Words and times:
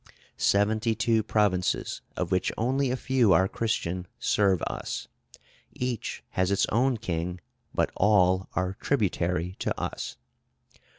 Seventy 0.39 0.95
two 0.95 1.21
provinces, 1.21 2.01
of 2.17 2.31
which 2.31 2.51
only 2.57 2.89
a 2.89 2.97
few 2.97 3.33
are 3.33 3.47
Christian, 3.47 4.07
serve 4.17 4.63
us. 4.63 5.07
Each 5.73 6.23
has 6.29 6.49
its 6.49 6.65
own 6.69 6.97
king, 6.97 7.39
but 7.71 7.91
all 7.95 8.49
are 8.55 8.75
tributary 8.81 9.55
to 9.59 9.79
us. 9.79 10.17